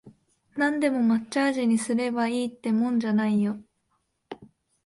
[0.57, 3.59] なんでも抹茶味にすればいいってもんじゃないよ